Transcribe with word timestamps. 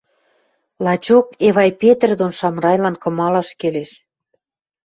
—Лачок, 0.85 1.27
Эвай 1.47 1.71
Петр 1.81 2.09
дон 2.19 2.31
Шамрайлан 2.39 2.95
кымалаш 3.03 3.49
келеш. 3.59 3.91